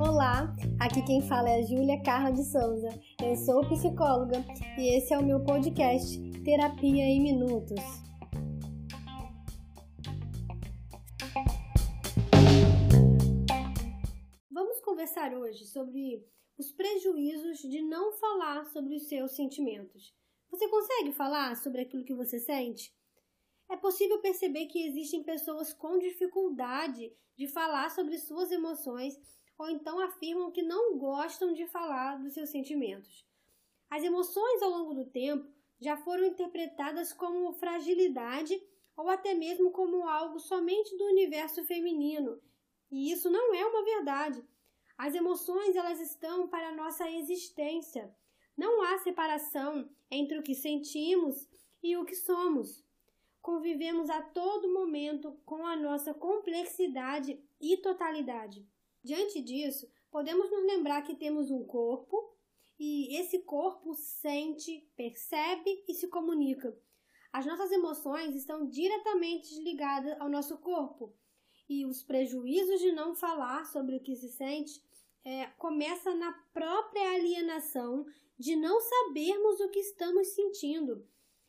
Olá, 0.00 0.54
aqui 0.78 1.02
quem 1.04 1.20
fala 1.22 1.50
é 1.50 1.58
a 1.58 1.62
Júlia 1.62 2.00
Carla 2.04 2.30
de 2.30 2.44
Souza. 2.44 2.88
Eu 3.20 3.34
sou 3.34 3.68
psicóloga 3.68 4.44
e 4.78 4.96
esse 4.96 5.12
é 5.12 5.18
o 5.18 5.24
meu 5.24 5.42
podcast 5.42 6.20
Terapia 6.44 7.02
em 7.02 7.20
Minutos. 7.20 7.82
Vamos 14.52 14.80
conversar 14.80 15.34
hoje 15.34 15.66
sobre 15.66 16.24
os 16.56 16.70
prejuízos 16.70 17.58
de 17.58 17.82
não 17.82 18.12
falar 18.12 18.64
sobre 18.66 18.94
os 18.94 19.08
seus 19.08 19.32
sentimentos. 19.32 20.14
Você 20.48 20.68
consegue 20.68 21.10
falar 21.10 21.56
sobre 21.56 21.80
aquilo 21.80 22.04
que 22.04 22.14
você 22.14 22.38
sente? 22.38 22.96
É 23.68 23.76
possível 23.76 24.18
perceber 24.20 24.66
que 24.66 24.86
existem 24.86 25.22
pessoas 25.22 25.72
com 25.72 25.98
dificuldade 25.98 27.12
de 27.36 27.46
falar 27.46 27.90
sobre 27.90 28.18
suas 28.18 28.50
emoções 28.50 29.20
ou 29.58 29.68
então 29.68 30.00
afirmam 30.00 30.50
que 30.50 30.62
não 30.62 30.96
gostam 30.98 31.52
de 31.52 31.66
falar 31.66 32.16
dos 32.16 32.32
seus 32.32 32.50
sentimentos. 32.50 33.26
As 33.90 34.02
emoções 34.02 34.62
ao 34.62 34.70
longo 34.70 34.94
do 34.94 35.04
tempo 35.04 35.48
já 35.80 35.96
foram 35.96 36.24
interpretadas 36.24 37.12
como 37.12 37.52
fragilidade 37.52 38.60
ou 38.96 39.08
até 39.08 39.34
mesmo 39.34 39.70
como 39.70 40.08
algo 40.08 40.38
somente 40.38 40.96
do 40.96 41.04
universo 41.04 41.64
feminino, 41.64 42.40
e 42.90 43.12
isso 43.12 43.30
não 43.30 43.54
é 43.54 43.64
uma 43.64 43.84
verdade. 43.84 44.44
As 44.96 45.14
emoções 45.14 45.76
elas 45.76 46.00
estão 46.00 46.48
para 46.48 46.70
a 46.70 46.74
nossa 46.74 47.08
existência. 47.10 48.12
Não 48.56 48.82
há 48.82 48.98
separação 48.98 49.88
entre 50.10 50.38
o 50.38 50.42
que 50.42 50.54
sentimos 50.54 51.48
e 51.82 51.96
o 51.96 52.04
que 52.04 52.16
somos. 52.16 52.84
Convivemos 53.48 54.10
a 54.10 54.20
todo 54.20 54.74
momento 54.74 55.40
com 55.46 55.64
a 55.64 55.74
nossa 55.74 56.12
complexidade 56.12 57.42
e 57.58 57.78
totalidade. 57.78 58.62
Diante 59.02 59.40
disso, 59.40 59.90
podemos 60.10 60.50
nos 60.50 60.66
lembrar 60.66 61.00
que 61.00 61.14
temos 61.14 61.50
um 61.50 61.64
corpo 61.64 62.30
e 62.78 63.18
esse 63.18 63.38
corpo 63.38 63.94
sente, 63.94 64.86
percebe 64.94 65.82
e 65.88 65.94
se 65.94 66.08
comunica. 66.08 66.78
As 67.32 67.46
nossas 67.46 67.72
emoções 67.72 68.34
estão 68.34 68.68
diretamente 68.68 69.58
ligadas 69.62 70.14
ao 70.20 70.28
nosso 70.28 70.58
corpo 70.58 71.16
e 71.66 71.86
os 71.86 72.02
prejuízos 72.02 72.80
de 72.80 72.92
não 72.92 73.14
falar 73.14 73.64
sobre 73.64 73.96
o 73.96 74.02
que 74.02 74.14
se 74.14 74.28
sente 74.28 74.78
é, 75.24 75.46
começa 75.56 76.14
na 76.14 76.34
própria 76.52 77.12
alienação 77.14 78.04
de 78.38 78.54
não 78.54 78.78
sabermos 78.78 79.58
o 79.60 79.70
que 79.70 79.80
estamos 79.80 80.28
sentindo. 80.34 81.08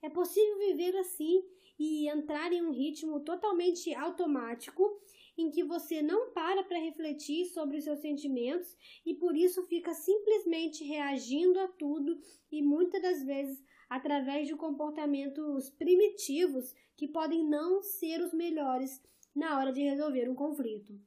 É 0.00 0.08
possível 0.08 0.56
viver 0.56 0.96
assim 0.96 1.44
e 1.80 2.10
entrar 2.10 2.52
em 2.52 2.60
um 2.60 2.72
ritmo 2.72 3.20
totalmente 3.20 3.94
automático 3.94 5.00
em 5.38 5.50
que 5.50 5.64
você 5.64 6.02
não 6.02 6.30
para 6.30 6.62
para 6.62 6.78
refletir 6.78 7.46
sobre 7.46 7.78
os 7.78 7.84
seus 7.84 8.00
sentimentos 8.00 8.76
e 9.06 9.14
por 9.14 9.34
isso 9.34 9.62
fica 9.62 9.94
simplesmente 9.94 10.84
reagindo 10.84 11.58
a 11.58 11.66
tudo 11.68 12.20
e 12.52 12.60
muitas 12.60 13.00
das 13.00 13.24
vezes 13.24 13.64
através 13.88 14.46
de 14.46 14.54
comportamentos 14.54 15.70
primitivos 15.70 16.74
que 16.94 17.08
podem 17.08 17.48
não 17.48 17.82
ser 17.82 18.20
os 18.20 18.34
melhores 18.34 19.02
na 19.34 19.58
hora 19.58 19.72
de 19.72 19.80
resolver 19.80 20.28
um 20.28 20.34
conflito. 20.34 21.00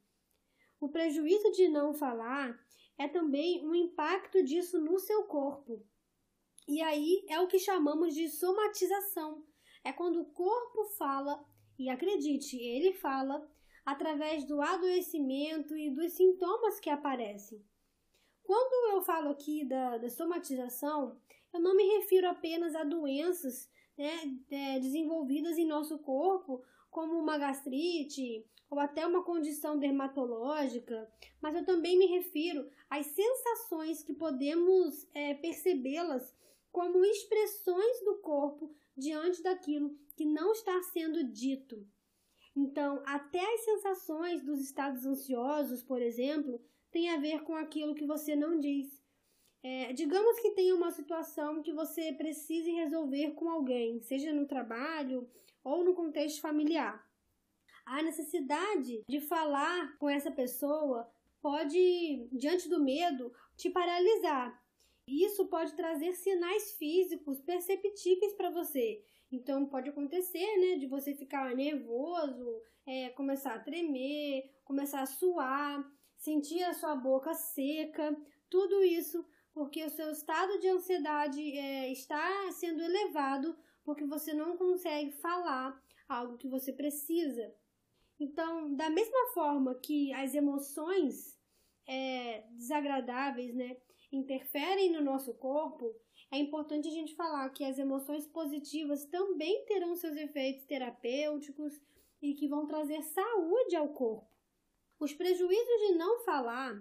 O 0.80 0.88
prejuízo 0.88 1.52
de 1.52 1.68
não 1.68 1.94
falar 1.94 2.58
é 2.98 3.06
também 3.06 3.64
um 3.64 3.76
impacto 3.76 4.42
disso 4.42 4.80
no 4.80 4.98
seu 4.98 5.22
corpo. 5.22 5.86
E 6.66 6.82
aí 6.82 7.24
é 7.28 7.38
o 7.38 7.46
que 7.46 7.60
chamamos 7.60 8.12
de 8.12 8.28
somatização. 8.28 9.53
É 9.84 9.92
quando 9.92 10.20
o 10.20 10.24
corpo 10.24 10.86
fala, 10.96 11.44
e 11.78 11.90
acredite, 11.90 12.56
ele 12.56 12.94
fala, 12.94 13.46
através 13.84 14.44
do 14.44 14.60
adoecimento 14.60 15.76
e 15.76 15.90
dos 15.90 16.12
sintomas 16.12 16.80
que 16.80 16.88
aparecem. 16.88 17.62
Quando 18.42 18.94
eu 18.94 19.02
falo 19.02 19.28
aqui 19.30 19.64
da, 19.64 19.98
da 19.98 20.08
somatização, 20.08 21.20
eu 21.52 21.60
não 21.60 21.76
me 21.76 21.84
refiro 21.98 22.28
apenas 22.28 22.74
a 22.74 22.82
doenças 22.82 23.70
né, 23.96 24.38
é, 24.50 24.80
desenvolvidas 24.80 25.56
em 25.58 25.66
nosso 25.66 25.98
corpo, 25.98 26.62
como 26.90 27.18
uma 27.18 27.38
gastrite, 27.38 28.44
ou 28.70 28.80
até 28.80 29.06
uma 29.06 29.22
condição 29.22 29.78
dermatológica, 29.78 31.08
mas 31.40 31.54
eu 31.54 31.64
também 31.64 31.98
me 31.98 32.06
refiro 32.06 32.68
às 32.90 33.06
sensações 33.06 34.02
que 34.02 34.14
podemos 34.14 35.06
é, 35.14 35.34
percebê-las 35.34 36.34
como 36.74 37.04
expressões 37.04 38.00
do 38.04 38.16
corpo 38.16 38.74
diante 38.96 39.40
daquilo 39.40 39.96
que 40.16 40.26
não 40.26 40.52
está 40.52 40.82
sendo 40.82 41.22
dito. 41.24 41.86
Então, 42.56 43.00
até 43.06 43.40
as 43.54 43.60
sensações 43.60 44.42
dos 44.42 44.60
estados 44.60 45.06
ansiosos, 45.06 45.82
por 45.82 46.02
exemplo, 46.02 46.60
têm 46.90 47.08
a 47.10 47.16
ver 47.16 47.44
com 47.44 47.54
aquilo 47.54 47.94
que 47.94 48.04
você 48.04 48.34
não 48.34 48.58
diz. 48.58 49.02
É, 49.62 49.92
digamos 49.92 50.38
que 50.40 50.50
tenha 50.50 50.74
uma 50.74 50.90
situação 50.90 51.62
que 51.62 51.72
você 51.72 52.12
precise 52.12 52.70
resolver 52.72 53.30
com 53.34 53.48
alguém, 53.48 54.00
seja 54.02 54.32
no 54.32 54.46
trabalho 54.46 55.30
ou 55.62 55.84
no 55.84 55.94
contexto 55.94 56.40
familiar 56.40 57.02
a 57.84 58.02
necessidade 58.02 59.02
de 59.08 59.20
falar 59.20 59.96
com 59.98 60.08
essa 60.08 60.30
pessoa 60.30 61.08
pode, 61.40 62.28
diante 62.32 62.68
do 62.68 62.82
medo, 62.82 63.32
te 63.56 63.68
paralisar. 63.68 64.58
Isso 65.06 65.46
pode 65.46 65.74
trazer 65.74 66.12
sinais 66.14 66.72
físicos 66.72 67.40
perceptíveis 67.40 68.34
para 68.34 68.50
você. 68.50 69.02
Então 69.30 69.66
pode 69.66 69.90
acontecer, 69.90 70.56
né, 70.58 70.76
de 70.76 70.86
você 70.86 71.14
ficar 71.14 71.54
nervoso, 71.54 72.62
é, 72.86 73.10
começar 73.10 73.54
a 73.54 73.58
tremer, 73.58 74.50
começar 74.64 75.02
a 75.02 75.06
suar, 75.06 75.84
sentir 76.16 76.62
a 76.62 76.72
sua 76.72 76.94
boca 76.94 77.34
seca, 77.34 78.16
tudo 78.48 78.82
isso 78.82 79.24
porque 79.52 79.84
o 79.84 79.90
seu 79.90 80.10
estado 80.10 80.58
de 80.58 80.68
ansiedade 80.68 81.40
é, 81.56 81.90
está 81.92 82.50
sendo 82.52 82.82
elevado 82.82 83.56
porque 83.84 84.04
você 84.04 84.34
não 84.34 84.56
consegue 84.56 85.12
falar 85.12 85.80
algo 86.08 86.36
que 86.36 86.48
você 86.48 86.72
precisa. 86.72 87.54
Então, 88.18 88.74
da 88.74 88.90
mesma 88.90 89.32
forma 89.32 89.74
que 89.76 90.12
as 90.12 90.34
emoções 90.34 91.38
é, 91.86 92.44
desagradáveis, 92.52 93.54
né, 93.54 93.76
interferem 94.16 94.92
no 94.92 95.02
nosso 95.02 95.34
corpo, 95.34 95.94
é 96.30 96.38
importante 96.38 96.88
a 96.88 96.90
gente 96.90 97.14
falar 97.14 97.48
que 97.50 97.64
as 97.64 97.78
emoções 97.78 98.26
positivas 98.26 99.04
também 99.06 99.64
terão 99.66 99.94
seus 99.94 100.16
efeitos 100.16 100.64
terapêuticos 100.64 101.80
e 102.20 102.34
que 102.34 102.48
vão 102.48 102.66
trazer 102.66 103.02
saúde 103.02 103.76
ao 103.76 103.88
corpo. 103.88 104.28
Os 104.98 105.12
prejuízos 105.12 105.88
de 105.88 105.94
não 105.94 106.24
falar 106.24 106.74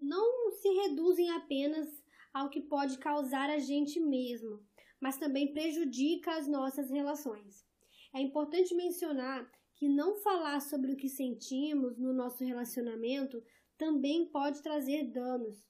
não 0.00 0.50
se 0.52 0.68
reduzem 0.68 1.30
apenas 1.30 2.02
ao 2.32 2.48
que 2.48 2.60
pode 2.60 2.98
causar 2.98 3.50
a 3.50 3.58
gente 3.58 4.00
mesmo, 4.00 4.64
mas 5.00 5.18
também 5.18 5.52
prejudica 5.52 6.32
as 6.36 6.46
nossas 6.46 6.90
relações. 6.90 7.66
É 8.14 8.20
importante 8.20 8.74
mencionar 8.74 9.50
que 9.74 9.88
não 9.88 10.16
falar 10.16 10.60
sobre 10.60 10.92
o 10.92 10.96
que 10.96 11.08
sentimos 11.08 11.98
no 11.98 12.12
nosso 12.12 12.44
relacionamento 12.44 13.42
também 13.76 14.26
pode 14.26 14.62
trazer 14.62 15.04
danos. 15.04 15.64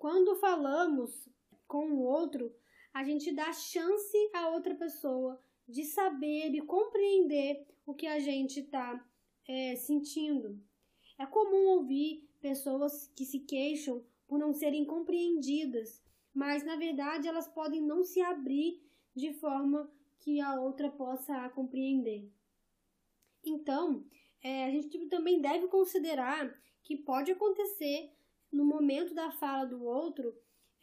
Quando 0.00 0.34
falamos 0.36 1.28
com 1.68 1.90
o 1.90 2.00
outro, 2.00 2.50
a 2.90 3.04
gente 3.04 3.30
dá 3.32 3.52
chance 3.52 4.16
a 4.32 4.48
outra 4.48 4.74
pessoa 4.74 5.38
de 5.68 5.84
saber 5.84 6.54
e 6.54 6.62
compreender 6.62 7.66
o 7.84 7.92
que 7.92 8.06
a 8.06 8.18
gente 8.18 8.60
está 8.60 9.06
é, 9.46 9.76
sentindo. 9.76 10.58
É 11.18 11.26
comum 11.26 11.66
ouvir 11.76 12.26
pessoas 12.40 13.12
que 13.14 13.26
se 13.26 13.40
queixam 13.40 14.02
por 14.26 14.38
não 14.38 14.54
serem 14.54 14.86
compreendidas, 14.86 16.02
mas 16.32 16.64
na 16.64 16.76
verdade 16.76 17.28
elas 17.28 17.46
podem 17.46 17.82
não 17.82 18.02
se 18.02 18.22
abrir 18.22 18.82
de 19.14 19.34
forma 19.34 19.92
que 20.18 20.40
a 20.40 20.58
outra 20.58 20.90
possa 20.90 21.50
compreender. 21.50 22.26
Então, 23.44 24.02
é, 24.42 24.64
a 24.64 24.70
gente 24.70 25.10
também 25.10 25.42
deve 25.42 25.68
considerar 25.68 26.58
que 26.82 26.96
pode 26.96 27.30
acontecer 27.30 28.10
no 28.52 28.64
momento 28.64 29.14
da 29.14 29.30
fala 29.30 29.64
do 29.64 29.84
outro 29.84 30.34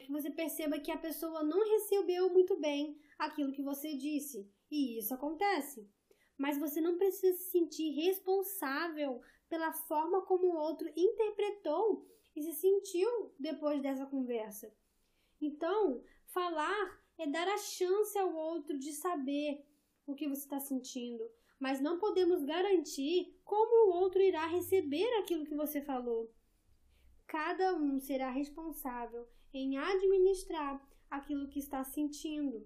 você 0.09 0.29
perceba 0.29 0.79
que 0.79 0.91
a 0.91 0.97
pessoa 0.97 1.43
não 1.43 1.59
recebeu 1.59 2.29
muito 2.29 2.55
bem 2.57 2.97
aquilo 3.17 3.51
que 3.51 3.61
você 3.61 3.95
disse. 3.95 4.49
E 4.69 4.97
isso 4.99 5.13
acontece. 5.13 5.89
Mas 6.37 6.57
você 6.57 6.79
não 6.79 6.97
precisa 6.97 7.37
se 7.37 7.51
sentir 7.51 7.91
responsável 7.91 9.21
pela 9.49 9.73
forma 9.73 10.21
como 10.25 10.47
o 10.47 10.57
outro 10.57 10.87
interpretou 10.95 12.05
e 12.35 12.43
se 12.43 12.53
sentiu 12.53 13.33
depois 13.39 13.81
dessa 13.81 14.05
conversa. 14.05 14.71
Então, 15.41 16.03
falar 16.27 17.01
é 17.17 17.25
dar 17.25 17.47
a 17.47 17.57
chance 17.57 18.17
ao 18.17 18.33
outro 18.33 18.77
de 18.77 18.93
saber 18.93 19.65
o 20.05 20.13
que 20.15 20.27
você 20.27 20.41
está 20.41 20.59
sentindo, 20.59 21.27
mas 21.59 21.81
não 21.81 21.97
podemos 21.97 22.43
garantir 22.43 23.35
como 23.43 23.87
o 23.89 23.95
outro 23.95 24.21
irá 24.21 24.45
receber 24.45 25.07
aquilo 25.17 25.45
que 25.45 25.55
você 25.55 25.81
falou. 25.81 26.31
Cada 27.27 27.75
um 27.75 27.99
será 27.99 28.29
responsável 28.29 29.27
em 29.53 29.77
administrar 29.77 30.81
aquilo 31.09 31.49
que 31.49 31.59
está 31.59 31.83
sentindo. 31.83 32.65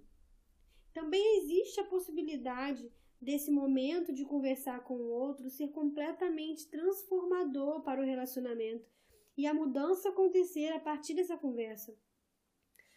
Também 0.93 1.39
existe 1.39 1.79
a 1.79 1.85
possibilidade 1.85 2.91
desse 3.19 3.49
momento 3.51 4.13
de 4.13 4.23
conversar 4.23 4.83
com 4.83 4.95
o 4.95 5.09
outro 5.09 5.49
ser 5.49 5.69
completamente 5.69 6.69
transformador 6.69 7.81
para 7.81 8.01
o 8.01 8.05
relacionamento 8.05 8.87
e 9.35 9.47
a 9.47 9.53
mudança 9.53 10.09
acontecer 10.09 10.69
a 10.69 10.79
partir 10.79 11.15
dessa 11.15 11.37
conversa. 11.37 11.97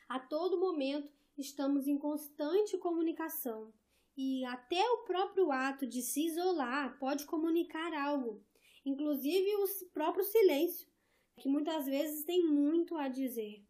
A 0.08 0.18
todo 0.18 0.60
momento 0.60 1.10
estamos 1.38 1.86
em 1.86 1.96
constante 1.96 2.76
comunicação 2.76 3.72
e 4.16 4.44
até 4.44 4.82
o 4.90 5.04
próprio 5.04 5.50
ato 5.50 5.86
de 5.86 6.02
se 6.02 6.26
isolar 6.26 6.98
pode 6.98 7.24
comunicar 7.26 7.92
algo, 7.94 8.44
inclusive 8.84 9.56
o 9.56 9.90
próprio 9.92 10.24
silêncio, 10.24 10.88
que 11.36 11.48
muitas 11.48 11.86
vezes 11.86 12.24
tem 12.24 12.44
muito 12.46 12.96
a 12.96 13.08
dizer. 13.08 13.64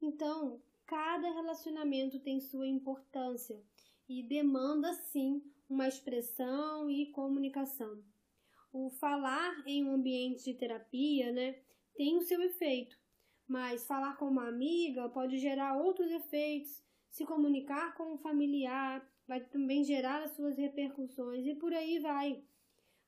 Então, 0.00 0.60
cada 0.86 1.30
relacionamento 1.30 2.18
tem 2.20 2.40
sua 2.40 2.66
importância 2.66 3.62
e 4.08 4.22
demanda 4.22 4.92
sim 4.94 5.42
uma 5.68 5.88
expressão 5.88 6.88
e 6.90 7.06
comunicação. 7.06 8.02
O 8.72 8.90
falar 8.90 9.62
em 9.66 9.84
um 9.84 9.94
ambiente 9.94 10.44
de 10.44 10.54
terapia, 10.54 11.32
né, 11.32 11.60
tem 11.94 12.16
o 12.16 12.22
seu 12.22 12.42
efeito, 12.42 12.98
mas 13.48 13.86
falar 13.86 14.16
com 14.16 14.26
uma 14.26 14.48
amiga 14.48 15.08
pode 15.08 15.38
gerar 15.38 15.76
outros 15.76 16.10
efeitos, 16.10 16.82
se 17.10 17.24
comunicar 17.24 17.94
com 17.96 18.14
um 18.14 18.18
familiar 18.18 19.06
vai 19.26 19.40
também 19.40 19.82
gerar 19.82 20.22
as 20.22 20.32
suas 20.32 20.56
repercussões 20.56 21.44
e 21.46 21.54
por 21.54 21.72
aí 21.72 21.98
vai. 21.98 22.42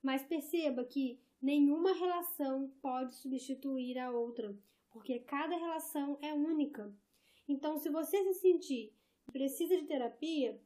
Mas 0.03 0.25
perceba 0.25 0.85
que 0.85 1.21
nenhuma 1.41 1.93
relação 1.93 2.73
pode 2.83 3.15
substituir 3.15 3.99
a 3.99 4.11
outra, 4.11 4.57
porque 4.91 5.19
cada 5.21 5.57
relação 5.57 6.19
é 6.21 6.33
única. 6.33 6.93
Então, 7.47 7.79
se 7.79 7.89
você 7.89 8.23
se 8.25 8.35
sentir 8.41 8.95
que 9.25 9.33
precisa 9.33 9.77
de 9.77 9.87
terapia, 9.87 10.61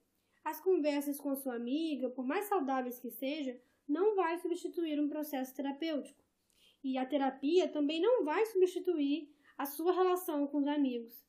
as 0.44 0.60
conversas 0.60 1.18
com 1.18 1.36
sua 1.36 1.54
amiga, 1.54 2.10
por 2.10 2.24
mais 2.24 2.46
saudáveis 2.46 2.98
que 2.98 3.10
sejam, 3.10 3.56
não 3.88 4.16
vai 4.16 4.38
substituir 4.38 5.00
um 5.00 5.08
processo 5.08 5.54
terapêutico. 5.54 6.22
E 6.82 6.98
a 6.98 7.06
terapia 7.06 7.68
também 7.68 8.00
não 8.00 8.24
vai 8.24 8.44
substituir 8.46 9.32
a 9.56 9.66
sua 9.66 9.92
relação 9.92 10.46
com 10.48 10.58
os 10.58 10.66
amigos. 10.66 11.24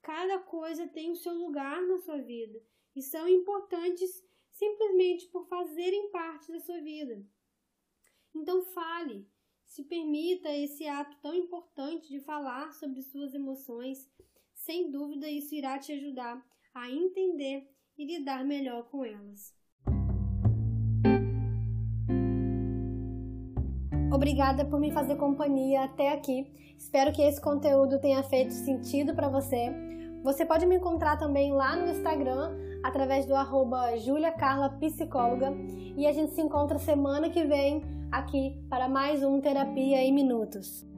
Cada 0.00 0.38
coisa 0.38 0.86
tem 0.86 1.10
o 1.10 1.16
seu 1.16 1.34
lugar 1.34 1.80
na 1.82 1.98
sua 1.98 2.18
vida 2.18 2.60
e 2.94 3.02
são 3.02 3.28
importantes 3.28 4.24
simplesmente 4.50 5.26
por 5.28 5.46
fazerem 5.46 6.10
parte 6.10 6.52
da 6.52 6.60
sua 6.60 6.80
vida. 6.80 7.24
Então 8.34 8.62
fale, 8.64 9.28
se 9.64 9.84
permita 9.84 10.48
esse 10.50 10.86
ato 10.86 11.16
tão 11.20 11.34
importante 11.34 12.08
de 12.08 12.20
falar 12.20 12.72
sobre 12.72 13.02
suas 13.02 13.34
emoções. 13.34 14.10
Sem 14.54 14.90
dúvida, 14.90 15.28
isso 15.28 15.54
irá 15.54 15.78
te 15.78 15.92
ajudar 15.92 16.44
a 16.74 16.90
entender 16.90 17.68
e 17.96 18.06
lidar 18.06 18.44
melhor 18.44 18.88
com 18.88 19.04
elas. 19.04 19.54
Obrigada 24.12 24.64
por 24.64 24.78
me 24.78 24.92
fazer 24.92 25.16
companhia 25.16 25.84
até 25.84 26.12
aqui. 26.12 26.74
Espero 26.78 27.12
que 27.12 27.22
esse 27.22 27.40
conteúdo 27.40 28.00
tenha 28.00 28.22
feito 28.22 28.52
sentido 28.52 29.14
para 29.14 29.28
você. 29.28 29.72
Você 30.22 30.46
pode 30.46 30.64
me 30.66 30.76
encontrar 30.76 31.16
também 31.16 31.52
lá 31.52 31.74
no 31.74 31.90
Instagram 31.90 32.52
através 32.80 33.26
do 33.26 33.34
arroba 33.34 33.96
e 35.96 36.06
a 36.06 36.12
gente 36.12 36.32
se 36.32 36.40
encontra 36.40 36.78
semana 36.78 37.28
que 37.28 37.42
vem 37.42 37.82
aqui 38.10 38.56
para 38.70 38.88
mais 38.88 39.24
um 39.24 39.40
Terapia 39.40 40.00
em 40.00 40.12
Minutos. 40.12 40.91